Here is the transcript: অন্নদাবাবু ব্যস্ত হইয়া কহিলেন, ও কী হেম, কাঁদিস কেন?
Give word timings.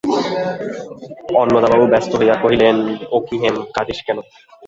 অন্নদাবাবু 1.41 1.85
ব্যস্ত 1.87 2.11
হইয়া 2.15 2.35
কহিলেন, 2.43 2.75
ও 3.11 3.17
কী 3.27 3.35
হেম, 3.41 3.55
কাঁদিস 3.75 3.99
কেন? 4.07 4.17